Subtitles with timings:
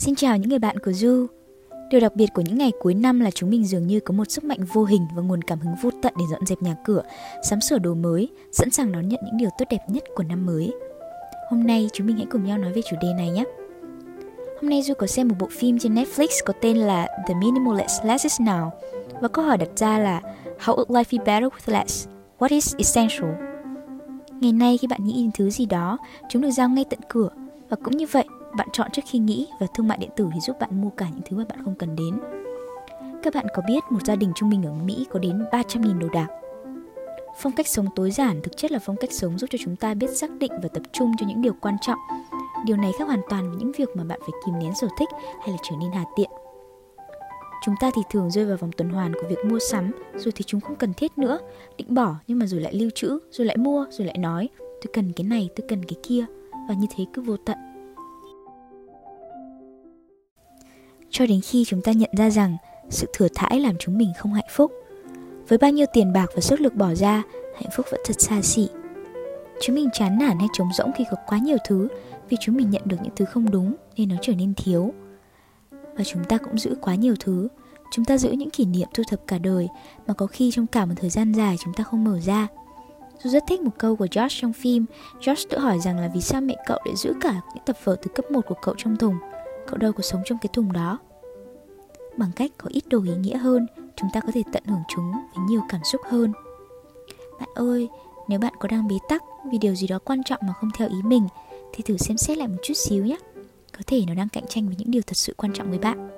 [0.00, 1.26] Xin chào những người bạn của Du.
[1.90, 4.30] Điều đặc biệt của những ngày cuối năm là chúng mình dường như có một
[4.30, 7.02] sức mạnh vô hình và nguồn cảm hứng vô tận để dọn dẹp nhà cửa,
[7.42, 10.46] sắm sửa đồ mới, sẵn sàng đón nhận những điều tốt đẹp nhất của năm
[10.46, 10.72] mới.
[11.50, 13.44] Hôm nay chúng mình hãy cùng nhau nói về chủ đề này nhé.
[14.60, 18.04] Hôm nay Du có xem một bộ phim trên Netflix có tên là The Minimalist
[18.04, 18.70] Less is Now
[19.20, 20.20] và câu hỏi đặt ra là
[20.58, 22.08] How would life be better with less?
[22.38, 23.30] What is essential?
[24.40, 25.98] Ngày nay khi bạn nghĩ đến thứ gì đó,
[26.28, 27.28] chúng được giao ngay tận cửa
[27.68, 28.24] và cũng như vậy,
[28.56, 31.06] bạn chọn trước khi nghĩ và thương mại điện tử thì giúp bạn mua cả
[31.10, 32.20] những thứ mà bạn không cần đến.
[33.22, 36.08] Các bạn có biết một gia đình trung bình ở Mỹ có đến 300.000 đồ
[36.08, 36.28] đạc.
[37.36, 39.94] Phong cách sống tối giản thực chất là phong cách sống giúp cho chúng ta
[39.94, 41.98] biết xác định và tập trung cho những điều quan trọng.
[42.64, 45.08] Điều này khác hoàn toàn với những việc mà bạn phải kìm nén sở thích
[45.40, 46.30] hay là trở nên hà tiện.
[47.64, 50.44] Chúng ta thì thường rơi vào vòng tuần hoàn của việc mua sắm, rồi thì
[50.46, 51.38] chúng không cần thiết nữa,
[51.76, 54.92] định bỏ nhưng mà rồi lại lưu trữ, rồi lại mua, rồi lại nói, tôi
[54.92, 56.24] cần cái này, tôi cần cái kia,
[56.68, 57.69] và như thế cứ vô tận.
[61.10, 62.56] Cho đến khi chúng ta nhận ra rằng
[62.90, 64.72] sự thừa thãi làm chúng mình không hạnh phúc.
[65.48, 67.22] Với bao nhiêu tiền bạc và sức lực bỏ ra,
[67.54, 68.68] hạnh phúc vẫn thật xa xỉ.
[69.62, 71.88] Chúng mình chán nản hay trống rỗng khi có quá nhiều thứ
[72.28, 74.92] vì chúng mình nhận được những thứ không đúng nên nó trở nên thiếu.
[75.70, 77.48] Và chúng ta cũng giữ quá nhiều thứ,
[77.92, 79.68] chúng ta giữ những kỷ niệm thu thập cả đời
[80.06, 82.48] mà có khi trong cả một thời gian dài chúng ta không mở ra.
[83.24, 84.84] Tôi rất thích một câu của Josh trong phim.
[85.20, 87.96] Josh tự hỏi rằng là vì sao mẹ cậu lại giữ cả những tập vở
[88.02, 89.14] từ cấp 1 của cậu trong thùng.
[89.70, 90.98] Cậu đâu có sống trong cái thùng đó.
[92.16, 95.12] Bằng cách có ít đồ ý nghĩa hơn, chúng ta có thể tận hưởng chúng
[95.12, 96.32] với nhiều cảm xúc hơn.
[97.40, 97.88] Bạn ơi,
[98.28, 100.88] nếu bạn có đang bế tắc vì điều gì đó quan trọng mà không theo
[100.88, 101.28] ý mình,
[101.72, 103.16] thì thử xem xét lại một chút xíu nhé.
[103.72, 106.10] Có thể nó đang cạnh tranh với những điều thật sự quan trọng với bạn.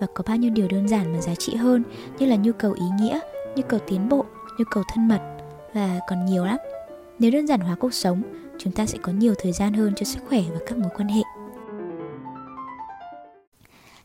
[0.00, 1.82] Và có bao nhiêu điều đơn giản mà giá trị hơn
[2.18, 3.20] như là nhu cầu ý nghĩa,
[3.56, 4.24] nhu cầu tiến bộ,
[4.58, 5.20] nhu cầu thân mật
[5.74, 6.58] và còn nhiều lắm.
[7.18, 8.22] Nếu đơn giản hóa cuộc sống,
[8.58, 11.08] chúng ta sẽ có nhiều thời gian hơn cho sức khỏe và các mối quan
[11.08, 11.22] hệ.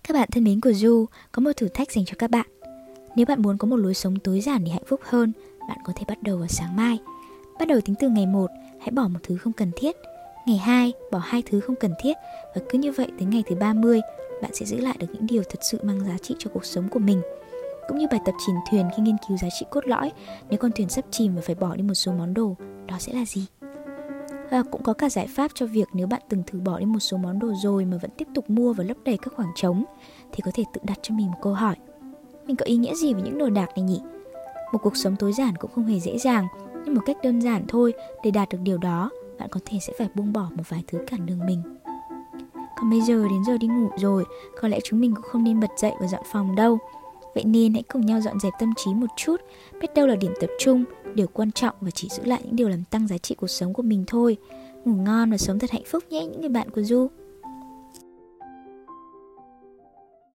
[0.07, 2.47] Các bạn thân mến của Du, có một thử thách dành cho các bạn.
[3.15, 5.31] Nếu bạn muốn có một lối sống tối giản để hạnh phúc hơn,
[5.69, 6.97] bạn có thể bắt đầu vào sáng mai.
[7.59, 9.95] Bắt đầu tính từ ngày 1, hãy bỏ một thứ không cần thiết.
[10.45, 12.13] Ngày 2, bỏ hai thứ không cần thiết
[12.55, 14.01] và cứ như vậy tới ngày thứ 30,
[14.41, 16.89] bạn sẽ giữ lại được những điều thật sự mang giá trị cho cuộc sống
[16.89, 17.21] của mình.
[17.87, 20.11] Cũng như bài tập chìm thuyền khi nghiên cứu giá trị cốt lõi,
[20.49, 22.55] nếu con thuyền sắp chìm và phải bỏ đi một số món đồ,
[22.87, 23.45] đó sẽ là gì?
[24.51, 26.99] Và cũng có cả giải pháp cho việc nếu bạn từng thử bỏ đi một
[26.99, 29.83] số món đồ rồi mà vẫn tiếp tục mua và lấp đầy các khoảng trống
[30.31, 31.75] thì có thể tự đặt cho mình một câu hỏi.
[32.45, 34.01] Mình có ý nghĩa gì với những đồ đạc này nhỉ?
[34.71, 36.47] Một cuộc sống tối giản cũng không hề dễ dàng,
[36.85, 37.93] nhưng một cách đơn giản thôi
[38.23, 39.09] để đạt được điều đó,
[39.39, 41.61] bạn có thể sẽ phải buông bỏ một vài thứ cản đường mình.
[42.53, 44.25] Còn bây giờ đến giờ đi ngủ rồi,
[44.61, 46.77] có lẽ chúng mình cũng không nên bật dậy và dọn phòng đâu.
[47.35, 49.41] Vậy nên hãy cùng nhau dọn dẹp tâm trí một chút,
[49.81, 50.83] biết đâu là điểm tập trung,
[51.17, 53.73] điều quan trọng và chỉ giữ lại những điều làm tăng giá trị cuộc sống
[53.73, 54.37] của mình thôi.
[54.85, 57.07] Ngủ ngon và sống thật hạnh phúc nhé, những người bạn của Du.